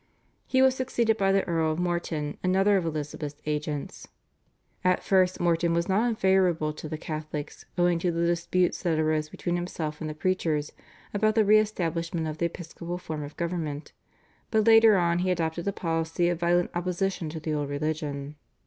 [0.47, 4.07] He was succeeded by the Earl of Morton, another of Elizabeth's agents.
[4.83, 9.29] At first Morton was not unfavourable to the Catholics owing to the disputes that arose
[9.29, 10.71] between himself and the preachers
[11.13, 13.91] about the re establishment of the episcopal form of government,
[14.49, 18.37] but later on he adopted a policy of violent opposition to the old religion.